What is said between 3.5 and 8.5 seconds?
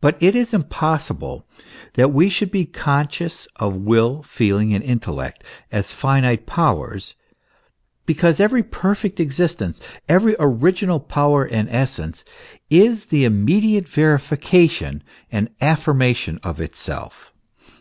of will, feeling, and intellect, as finite powers, because